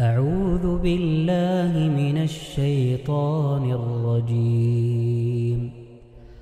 أعوذ 0.00 0.78
بالله 0.78 1.72
من 1.74 2.22
الشيطان 2.22 3.70
الرجيم. 3.70 5.70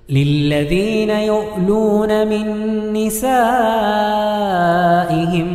للذين 0.08 1.10
يؤلون 1.10 2.28
من 2.28 2.46
نسائهم 2.92 3.22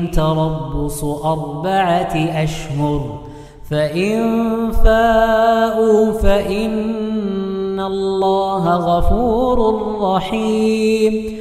تربص 0.07 1.03
أربعة 1.03 2.43
أشهر 2.43 3.19
فإن 3.69 4.21
فاءوا 4.71 6.11
فإن 6.11 7.79
الله 7.79 8.75
غفور 8.75 9.81
رحيم. 10.01 11.40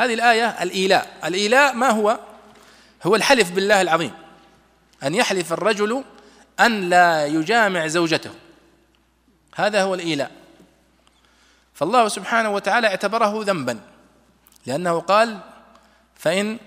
هذه 0.00 0.14
الآية 0.14 0.62
الإيلاء. 0.62 1.18
الإيلاء 1.24 1.74
ما 1.74 1.90
هو؟ 1.90 2.18
هو 3.02 3.16
الحلف 3.16 3.50
بالله 3.50 3.80
العظيم. 3.80 4.12
أن 5.02 5.14
يحلف 5.14 5.52
الرجل 5.52 6.04
أن 6.60 6.88
لا 6.88 7.26
يجامع 7.26 7.86
زوجته. 7.86 8.30
هذا 9.54 9.82
هو 9.82 9.94
الإيلاء. 9.94 10.30
فالله 11.74 12.08
سبحانه 12.08 12.50
وتعالى 12.50 12.86
اعتبره 12.86 13.42
ذنبا. 13.44 13.80
لأنه 14.66 15.00
قال 15.00 15.38
فإن 16.14 16.58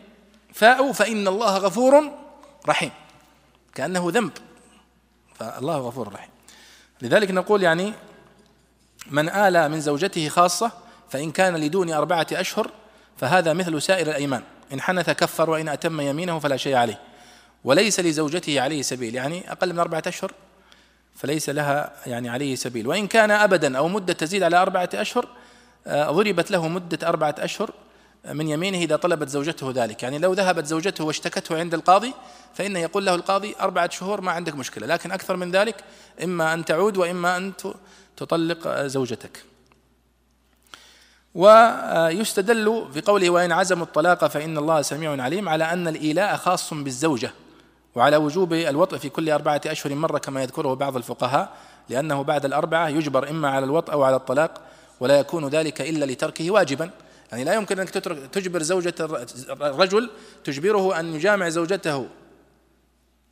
فاءوا 0.54 0.94
فإن 0.94 1.28
الله 1.28 1.58
غفور 1.58 2.11
رحيم. 2.67 2.92
كأنه 3.76 4.11
ذنب. 4.11 4.31
فالله 5.39 5.78
غفور 5.78 6.14
رحيم. 6.14 6.30
لذلك 7.02 7.31
نقول 7.31 7.64
يعني 7.64 7.94
من 9.11 9.30
آلى 9.30 9.70
من 9.70 9.81
زوجته 9.81 10.30
خاصة 10.30 10.72
فإن 11.09 11.31
كان 11.31 11.56
لدون 11.56 11.94
أربعة 11.94 12.28
أشهر 12.31 12.72
فهذا 13.17 13.53
مثل 13.53 13.81
سائر 13.81 14.08
الأيمان. 14.08 14.42
إن 14.73 14.81
حنث 14.81 15.09
كفر 15.09 15.50
وإن 15.50 15.69
أتم 15.69 16.02
يمينه 16.02 16.39
فلا 16.39 16.58
شيء 16.58 16.75
عليه. 16.75 17.00
وليس 17.64 18.00
لزوجته 18.00 18.61
عليه 18.61 18.81
سبيل. 18.81 19.16
يعني 19.16 19.52
أقل 19.52 19.73
من 19.73 19.80
أربعة 19.80 20.03
أشهر 20.08 20.31
فليس 21.16 21.50
لها 21.50 21.94
يعني 22.05 22.30
عليه 22.30 22.55
سبيل. 22.55 22.88
وإن 22.88 23.08
كان 23.08 23.31
أبدا 23.31 23.78
أو 23.78 23.88
مدة 23.88 24.14
تزيد 24.14 24.44
على 24.44 24.58
أربعة 24.58 24.89
أشهر 24.94 25.28
آه، 25.88 26.11
ضربت 26.11 26.52
له 26.52 26.67
مدة 26.67 27.08
أربعة 27.08 27.36
أشهر 27.39 27.71
من 28.33 28.48
يمينه 28.48 28.77
إذا 28.77 28.95
طلبت 28.95 29.30
زوجته 29.30 29.71
ذلك. 29.76 30.04
يعني 30.04 30.17
لو 30.17 30.33
ذهبت 30.33 30.65
زوجته 30.65 31.04
واشتكته 31.04 31.59
عند 31.59 31.73
القاضي 31.73 32.14
فإنه 32.54 32.80
يقول 32.80 33.05
له 33.05 33.15
القاضي 33.15 33.55
أربعة 33.59 33.89
شهور 33.89 34.21
ما 34.21 34.32
عندك 34.32 34.55
مشكلة. 34.55 34.88
لكن 34.88 35.11
أكثر 35.11 35.36
من 35.36 35.52
ذلك 35.52 35.76
إما 36.23 36.54
أن 36.54 36.65
تعود 36.65 36.98
وإما 36.98 37.38
أن 37.38 37.54
تطلق 38.17 38.86
زوجتك. 38.86 39.52
ويستدل 41.36 42.86
في 42.94 43.02
قوله 43.02 43.30
وإن 43.30 43.52
عزموا 43.52 43.86
الطلاق 43.86 44.27
فإن 44.27 44.58
الله 44.58 44.82
سميع 44.82 45.23
عليم 45.23 45.49
على 45.49 45.64
أن 45.64 45.88
الإيلاء 45.88 46.36
خاص 46.36 46.73
بالزوجة 46.73 47.32
وعلى 47.95 48.17
وجوب 48.17 48.54
الوطء 48.54 48.98
في 48.98 49.10
كل 49.10 49.30
أربعة 49.30 49.61
أشهر 49.66 49.95
مرة 49.95 50.17
كما 50.17 50.44
يذكره 50.44 50.73
بعض 50.73 50.98
الفقهاء 50.98 51.49
لأنه 51.89 52.21
بعد 52.21 52.45
الأربعة 52.45 52.88
يجبر 52.88 53.30
إما 53.30 53.49
على 53.49 53.66
الوطء 53.66 53.94
أو 53.94 54.04
على 54.04 54.16
الطلاق 54.16 54.61
ولا 54.99 55.20
يكون 55.20 55.48
ذلك 55.48 55.82
إلا 55.82 56.05
لتركه 56.05 56.52
واجبا. 56.52 56.89
يعني 57.32 57.44
لا 57.44 57.54
يمكن 57.54 57.80
أنك 57.80 57.89
تترك 57.89 58.17
تجبر 58.32 58.61
زوجة 58.61 58.94
الرجل 59.61 60.10
تجبره 60.44 61.00
أن 61.00 61.15
يجامع 61.15 61.50
زوجته 61.50 62.08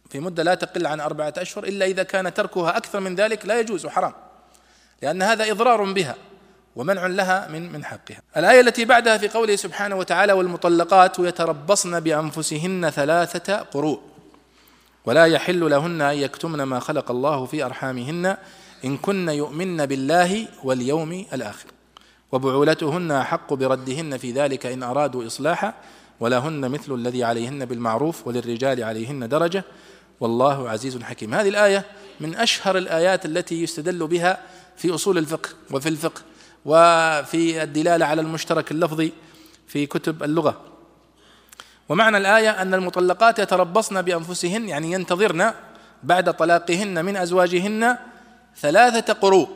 في 0.10 0.20
مدة 0.20 0.44
لا 0.44 0.56
تقل 0.56 0.88
عن 0.88 1.00
أربعة 1.00 1.34
أشهر 1.38 1.64
إلا 1.64 1.86
إذا 1.86 2.04
كان 2.04 2.34
تركها 2.34 2.78
أكثر 2.78 3.00
من 3.00 3.16
ذلك 3.16 3.46
لا 3.46 3.60
يجوز 3.60 3.86
وحرام 3.86 4.14
لأن 5.02 5.22
هذا 5.22 5.52
إضرار 5.52 5.94
بها. 5.94 6.16
ومنع 6.76 7.08
لها 7.08 7.48
من 7.48 7.72
من 7.72 7.86
حقها. 7.86 8.22
الآية 8.38 8.62
التي 8.62 8.86
بعدها 8.86 9.18
في 9.18 9.28
قوله 9.28 9.56
سبحانه 9.56 9.96
وتعالى 9.96 10.34
والمطلقات 10.34 11.20
يتربصن 11.20 12.00
بأنفسهن 12.00 12.90
ثلاثة 12.90 13.58
قروء. 13.58 14.00
ولا 15.06 15.26
يحل 15.26 15.70
لهن 15.70 16.02
أن 16.02 16.18
يكتمن 16.18 16.64
ما 16.64 16.80
خلق 16.80 17.12
الله 17.12 17.46
في 17.46 17.66
أرحامهن 17.66 18.38
إن 18.86 18.98
كن 18.98 19.30
يؤمن 19.30 19.86
بالله 19.86 20.48
واليوم 20.64 21.26
الآخر. 21.34 21.66
وبعولتهن 22.32 23.12
أحق 23.12 23.54
بردهن 23.54 24.18
في 24.18 24.32
ذلك 24.32 24.66
إن 24.66 24.84
أرادوا 24.84 25.28
إصلاحا 25.28 25.74
ولهن 26.20 26.72
مثل 26.72 26.94
الذي 26.94 27.24
عليهن 27.24 27.66
بالمعروف 27.66 28.28
وللرجال 28.28 28.84
عليهن 28.84 29.30
درجة. 29.30 29.64
والله 30.20 30.70
عزيز 30.70 31.04
حكيم. 31.04 31.34
هذه 31.34 31.50
الآية 31.50 31.86
من 32.20 32.36
أشهر 32.36 32.78
الآيات 32.78 33.26
التي 33.26 33.64
يستدل 33.64 34.08
بها 34.08 34.38
في 34.78 34.96
أصول 34.96 35.18
الفقه 35.18 35.50
وفي 35.72 35.90
الفقه. 35.90 36.22
وفي 36.66 37.64
الدلالة 37.64 38.06
على 38.06 38.22
المشترك 38.22 38.72
اللفظي 38.72 39.14
في 39.68 39.86
كتب 39.86 40.24
اللغة. 40.24 40.62
ومعنى 41.90 42.18
الآية 42.18 42.62
أن 42.62 42.74
المطلقات 42.74 43.40
يتربصن 43.40 44.02
بأنفسهن 44.02 44.70
يعني 44.70 44.92
ينتظرن 44.92 45.54
بعد 46.04 46.34
طلاقهن 46.34 47.06
من 47.06 47.18
أزواجهن 47.18 47.98
ثلاثة 48.58 49.14
قروء. 49.14 49.50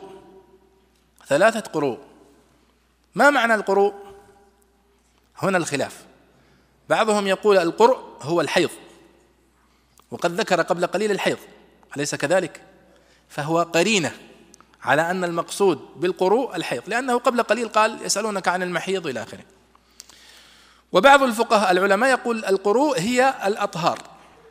ثلاثة 1.26 1.60
قروء. 1.60 1.98
ما 3.14 3.30
معنى 3.30 3.54
القروء؟ 3.54 3.94
هنا 5.38 5.58
الخلاف. 5.58 6.04
بعضهم 6.88 7.26
يقول 7.26 7.58
القرء 7.58 7.98
هو 8.22 8.40
الحيض. 8.40 8.70
وقد 10.10 10.40
ذكر 10.40 10.62
قبل 10.62 10.86
قليل 10.86 11.10
الحيض 11.10 11.38
أليس 11.96 12.14
كذلك؟ 12.14 12.62
فهو 13.28 13.62
قرينة. 13.62 14.12
على 14.82 15.10
أن 15.10 15.24
المقصود 15.24 15.88
بالقروء 15.96 16.56
الحيض 16.56 16.82
لأنه 16.86 17.18
قبل 17.18 17.42
قليل 17.42 17.68
قال 17.68 17.98
يسألونك 18.02 18.48
عن 18.48 18.62
المحيض 18.62 19.06
إلى 19.06 19.22
آخره. 19.22 19.44
وبعض 20.92 21.22
الفقهاء 21.22 21.70
العلماء 21.70 22.10
يقول 22.10 22.44
القروء 22.44 23.00
هي 23.00 23.34
الأطهار 23.44 23.98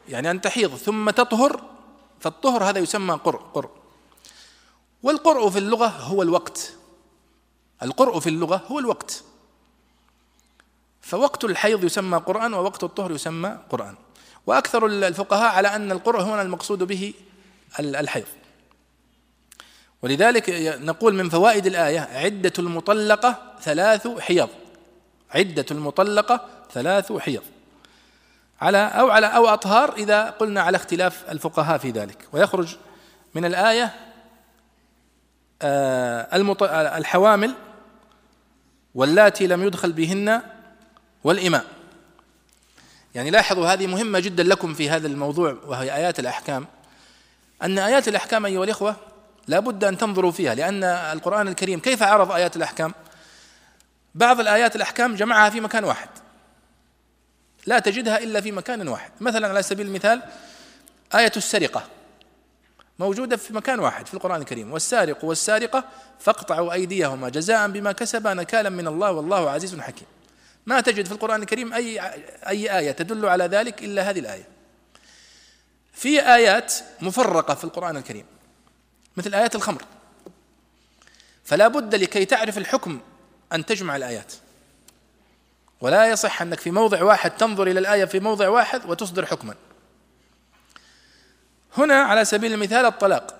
يعني 0.09 0.31
أن 0.31 0.41
تحيض 0.41 0.75
ثم 0.75 1.09
تطهر 1.09 1.63
فالطهر 2.19 2.63
هذا 2.63 2.79
يسمى 2.79 3.13
قرء 3.13 3.39
قرء. 3.53 3.69
والقرء 5.03 5.49
في 5.49 5.59
اللغة 5.59 5.87
هو 5.87 6.21
الوقت. 6.21 6.73
القرء 7.83 8.19
في 8.19 8.29
اللغة 8.29 8.61
هو 8.67 8.79
الوقت. 8.79 9.23
فوقت 11.01 11.43
الحيض 11.43 11.83
يسمى 11.83 12.17
قرآن 12.17 12.53
ووقت 12.53 12.83
الطهر 12.83 13.11
يسمى 13.11 13.57
قرآن. 13.69 13.95
وأكثر 14.47 14.85
الفقهاء 14.85 15.55
على 15.55 15.75
أن 15.75 15.91
القرء 15.91 16.21
هنا 16.21 16.41
المقصود 16.41 16.83
به 16.83 17.13
الحيض. 17.79 18.25
ولذلك 20.01 20.49
نقول 20.81 21.13
من 21.15 21.29
فوائد 21.29 21.65
الآية 21.65 21.99
عدة 21.99 22.53
المطلقة 22.59 23.53
ثلاث 23.61 24.07
حيض. 24.07 24.49
عدة 25.31 25.65
المطلقة 25.71 26.45
ثلاث 26.71 27.11
حيض. 27.13 27.41
على 28.61 28.77
أو 28.77 29.09
على 29.09 29.27
أو 29.27 29.47
أطهار 29.47 29.93
إذا 29.93 30.29
قلنا 30.29 30.61
على 30.61 30.75
اختلاف 30.75 31.31
الفقهاء 31.31 31.77
في 31.77 31.91
ذلك. 31.91 32.27
ويخرج 32.31 32.75
من 33.35 33.45
الآية 33.45 33.93
آه، 35.61 36.35
الحوامل 36.97 37.53
واللاتي 38.95 39.47
لم 39.47 39.63
يدخل 39.63 39.91
بهن 39.91 40.41
والإماء. 41.23 41.65
يعني 43.15 43.29
لاحظوا 43.29 43.67
هذه 43.67 43.87
مهمة 43.87 44.19
جدا 44.19 44.43
لكم 44.43 44.73
في 44.73 44.89
هذا 44.89 45.07
الموضوع 45.07 45.57
وهي 45.65 45.95
آيات 45.95 46.19
الأحكام. 46.19 46.67
أن 47.63 47.79
آيات 47.79 48.07
الأحكام 48.07 48.45
أيها 48.45 48.63
الإخوة 48.63 48.95
لا 49.47 49.59
بد 49.59 49.83
أن 49.83 49.97
تنظروا 49.97 50.31
فيها 50.31 50.55
لأن 50.55 50.83
القرآن 50.83 51.47
الكريم 51.47 51.79
كيف 51.79 52.03
عرض 52.03 52.31
آيات 52.31 52.55
الأحكام؟ 52.55 52.93
بعض 54.15 54.39
الآيات 54.39 54.75
الأحكام 54.75 55.15
جمعها 55.15 55.49
في 55.49 55.61
مكان 55.61 55.83
واحد 55.83 56.09
لا 57.65 57.79
تجدها 57.79 58.17
إلا 58.17 58.41
في 58.41 58.51
مكان 58.51 58.87
واحد. 58.87 59.11
مثلا 59.21 59.47
على 59.47 59.63
سبيل 59.63 59.87
المثال 59.87 60.21
آية 61.15 61.31
السرقة 61.37 61.83
موجودة 62.99 63.37
في 63.37 63.53
مكان 63.53 63.79
واحد 63.79 64.07
في 64.07 64.13
القرآن 64.13 64.41
الكريم 64.41 64.73
والسارق 64.73 65.25
والسارقة 65.25 65.83
فاقطعوا 66.19 66.73
أيديهما 66.73 67.29
جزاء 67.29 67.67
بما 67.67 67.91
كسبا 67.91 68.33
نكالا 68.33 68.69
من 68.69 68.87
الله 68.87 69.11
والله 69.11 69.49
عزيز 69.49 69.79
حكيم. 69.79 70.07
ما 70.65 70.81
تجد 70.81 71.05
في 71.05 71.11
القرآن 71.11 71.41
الكريم 71.41 71.73
أي 71.73 71.99
أي 72.47 72.77
آية 72.77 72.91
تدل 72.91 73.25
على 73.25 73.43
ذلك 73.45 73.83
إلا 73.83 74.09
هذه 74.09 74.19
الآية. 74.19 74.47
في 75.93 76.33
آيات 76.35 76.73
مفرقة 77.01 77.53
في 77.53 77.63
القرآن 77.63 77.97
الكريم. 77.97 78.25
مثل 79.17 79.33
آيات 79.33 79.55
الخمر. 79.55 79.81
فلا 81.43 81.67
بد 81.67 81.95
لكي 81.95 82.25
تعرف 82.25 82.57
الحكم 82.57 82.99
أن 83.53 83.65
تجمع 83.65 83.95
الآيات. 83.95 84.33
ولا 85.81 86.07
يصح 86.07 86.41
أنك 86.41 86.59
في 86.59 86.71
موضع 86.71 87.03
واحد 87.03 87.31
تنظر 87.31 87.67
إلى 87.67 87.79
الآية 87.79 88.05
في 88.05 88.19
موضع 88.19 88.49
واحد 88.49 88.85
وتصدر 88.85 89.25
حكما. 89.25 89.55
هنا 91.77 91.95
على 91.95 92.25
سبيل 92.25 92.53
المثال 92.53 92.85
الطلاق. 92.85 93.39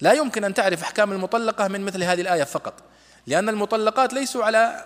لا 0.00 0.12
يمكن 0.12 0.44
أن 0.44 0.54
تعرف 0.54 0.82
أحكام 0.82 1.12
المطلقة 1.12 1.68
من 1.68 1.80
مثل 1.80 2.02
هذه 2.02 2.20
الآية 2.20 2.44
فقط 2.44 2.74
لأن 3.26 3.48
المطلقات 3.48 4.12
ليسوا 4.12 4.44
على 4.44 4.84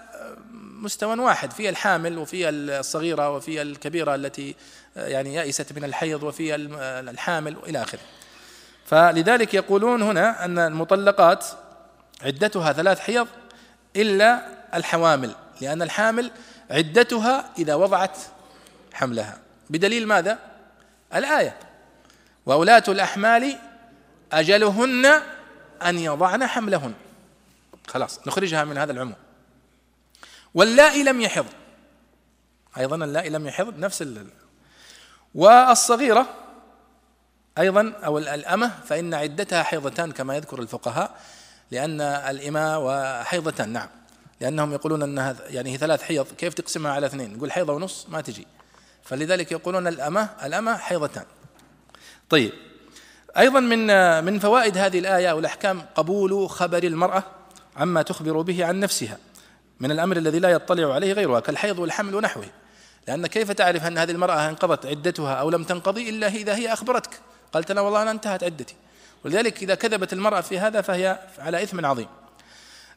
مستوى 0.53 1.19
واحد 1.19 1.53
في 1.53 1.69
الحامل 1.69 2.19
وفي 2.19 2.49
الصغيرة 2.49 3.31
وفي 3.31 3.62
الكبيرة 3.62 4.15
التي 4.15 4.55
يعني 4.97 5.35
يئست 5.35 5.73
من 5.73 5.85
الحيض 5.85 6.23
وفي 6.23 6.55
الحامل 7.11 7.56
إلى 7.67 7.82
آخره. 7.82 8.00
فلذلك 8.85 9.55
يقولون 9.55 10.03
هنا 10.03 10.45
أن 10.45 10.59
المطلقات 10.59 11.47
عدتها 12.23 12.73
ثلاث 12.73 13.01
حيض 13.01 13.29
إلا 13.97 14.49
الحوامل 14.75 15.35
لأن 15.61 15.83
الحامل 15.83 16.31
عدتها 16.71 17.51
إذا 17.59 17.75
وضعت 17.75 18.19
حملها. 18.93 19.39
بدليل 19.71 20.07
ماذا؟ 20.07 20.39
الآية 21.15 21.57
وولاة 22.47 22.85
الأحمال 22.89 23.59
أجلهن 24.33 25.07
أن 25.87 25.99
يضعن 25.99 26.47
حملهن. 26.47 26.95
خلاص 27.87 28.21
نخرجها 28.27 28.65
من 28.65 28.79
هذا 28.79 28.93
العموم. 28.93 29.17
واللائي 30.55 31.03
لم 31.03 31.21
يحض 31.21 31.47
أيضا 32.79 32.97
اللائي 32.97 33.31
لم 33.31 33.47
يحض 33.47 33.79
نفس 33.79 34.03
ال 34.03 34.27
والصغيرة 35.35 36.44
أيضا 37.59 37.93
أو 38.05 38.19
الأمة 38.19 38.71
فإن 38.87 39.15
عدتها 39.15 39.62
حيضتان 39.62 40.12
كما 40.12 40.37
يذكر 40.37 40.59
الفقهاء 40.59 41.17
لأن 41.71 42.01
الإماء 42.01 42.81
وحيضتان 42.83 43.69
نعم. 43.69 43.89
لأنهم 44.41 44.73
يقولون 44.73 45.03
أنها 45.03 45.37
يعني 45.49 45.73
هي 45.73 45.77
ثلاث 45.77 46.03
حيض 46.03 46.27
كيف 46.39 46.55
تقسمها 46.55 46.93
على 46.93 47.06
اثنين؟ 47.06 47.37
نقول 47.37 47.53
حيضة 47.53 47.73
ونص 47.73 48.06
ما 48.09 48.21
تجي. 48.21 48.47
فلذلك 49.03 49.53
يقولون 49.53 49.87
الأمة 49.87 50.29
الأمة 50.45 50.77
حيضتان. 50.77 51.25
طيب. 52.31 52.53
أيضا 53.39 53.61
من 53.61 53.87
من 54.25 54.39
فوائد 54.39 54.79
هذه 54.79 54.99
الآية 54.99 55.33
والأحكام 55.33 55.83
قبول 55.95 56.51
خبر 56.51 56.83
المرأة 56.83 57.23
عما 57.77 58.03
تخبر 58.03 58.41
به 58.41 58.65
عن 58.65 58.81
نفسها. 58.81 59.19
من 59.81 59.91
الأمر 59.91 60.17
الذي 60.17 60.39
لا 60.39 60.49
يطلع 60.49 60.95
عليه 60.95 61.12
غيرها 61.12 61.41
كالحيض 61.41 61.79
والحمل 61.79 62.15
ونحوه. 62.15 62.47
لأن 63.09 63.27
كيف 63.27 63.53
تعرف 63.53 63.85
أن 63.85 63.99
هذه 63.99 64.11
المرأة 64.11 64.49
انقضت 64.49 64.87
عدتها 64.87 65.35
أو 65.35 65.51
لم 65.51 65.65
تنقضي 65.65 66.11
إلا 66.11 66.27
إذا 66.27 66.55
هي 66.55 66.73
أخبرتك؟ 66.73 67.21
قالت 67.55 67.71
أنا 67.71 67.81
والله 67.81 68.03
أنا 68.03 68.11
انتهت 68.11 68.45
عدتي. 68.45 68.75
ولذلك 69.25 69.62
إذا 69.62 69.75
كذبت 69.75 70.12
المرأة 70.12 70.41
في 70.41 70.59
هذا 70.59 70.81
فهي 70.81 71.19
على 71.39 71.62
إثم 71.62 71.87
عظيم. 71.87 72.06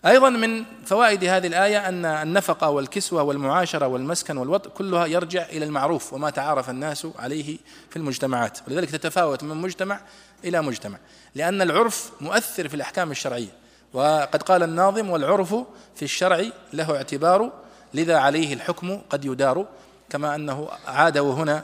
أيضا 0.05 0.29
من 0.29 0.65
فوائد 0.85 1.23
هذه 1.23 1.47
الآية 1.47 1.87
أن 1.87 2.05
النفقة 2.05 2.69
والكسوة 2.69 3.23
والمعاشرة 3.23 3.87
والمسكن 3.87 4.37
والوطء 4.37 4.69
كلها 4.69 5.05
يرجع 5.05 5.45
إلى 5.45 5.65
المعروف 5.65 6.13
وما 6.13 6.29
تعارف 6.29 6.69
الناس 6.69 7.07
عليه 7.19 7.57
في 7.89 7.97
المجتمعات. 7.97 8.59
ولذلك 8.67 8.89
تتفاوت 8.89 9.43
من 9.43 9.57
مجتمع 9.57 9.99
إلى 10.43 10.61
مجتمع. 10.61 10.97
لأن 11.35 11.61
العرف 11.61 12.11
مؤثر 12.21 12.67
في 12.67 12.75
الأحكام 12.75 13.11
الشرعية. 13.11 13.51
وقد 13.93 14.43
قال 14.43 14.63
الناظم 14.63 15.09
والعرف 15.09 15.55
في 15.95 16.01
الشرع 16.01 16.43
له 16.73 16.95
اعتبار 16.95 17.51
لذا 17.93 18.17
عليه 18.17 18.53
الحكم 18.53 19.01
قد 19.09 19.25
يدار 19.25 19.65
كما 20.09 20.35
أنه 20.35 20.69
عادوا 20.87 21.33
هنا 21.33 21.63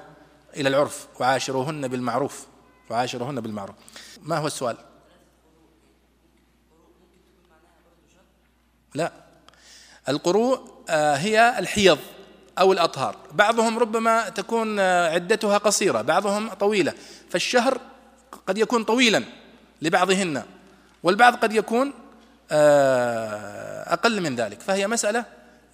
إلى 0.58 0.70
العرف 0.70 1.08
وعاشروهن 1.20 1.88
بالمعروف. 1.88 2.53
وعاشروهن 2.90 3.42
بالمعروف. 3.42 3.76
ما 4.22 4.38
هو 4.38 4.48
السؤال؟ 4.48 4.78
لا. 8.96 9.12
القروء 10.10 10.74
آه، 10.90 11.16
هي 11.16 11.60
الحيض 11.60 12.00
أو 12.60 12.74
الأطهار. 12.74 13.16
بعضهم 13.32 13.80
ربما 13.80 14.30
تكون 14.30 14.80
آه، 14.80 15.10
عدتها 15.10 15.58
قصيرة 15.58 16.02
بعضهم 16.02 16.54
طويلة. 16.54 16.94
فالشهر 17.30 17.78
قد 18.48 18.58
يكون 18.58 18.84
طويلا 18.84 19.24
لبعضهن 19.82 20.44
والبعض 21.04 21.36
قد 21.36 21.54
يكون 21.54 21.94
آه، 22.52 23.94
أقل 23.94 24.22
من 24.22 24.36
ذلك. 24.36 24.62
فهي 24.62 24.88
مسألة 24.88 25.26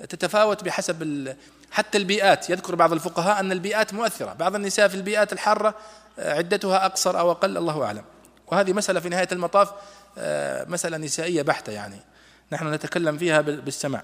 تتفاوت 0.09 0.63
بحسب 0.63 1.35
حتى 1.71 1.97
البيئات. 1.97 2.49
يذكر 2.49 2.75
بعض 2.75 2.93
الفقهاء 2.93 3.39
أن 3.39 3.51
البيئات 3.51 3.93
مؤثرة. 3.93 4.33
بعض 4.33 4.55
النساء 4.55 4.87
في 4.87 4.95
البيئات 4.95 5.33
الحارة 5.33 5.75
عدتها 6.19 6.85
أقصر 6.85 7.19
أو 7.19 7.31
أقل 7.31 7.57
الله 7.57 7.83
أعلم. 7.83 8.03
وهذه 8.47 8.73
مسألة 8.73 8.99
في 8.99 9.09
نهاية 9.09 9.27
المطاف 9.31 9.71
مسألة 10.67 10.97
نسائية 10.97 11.41
بحتة 11.41 11.73
يعني. 11.73 11.99
نحن 12.51 12.73
نتكلم 12.73 13.17
فيها 13.17 13.41
بالسماع. 13.41 14.03